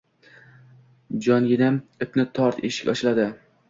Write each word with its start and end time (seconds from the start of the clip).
Jonginam, 1.27 1.79
ipni 2.09 2.29
tort, 2.41 2.67
eshik 2.73 2.95
ochiladi! 2.97 3.33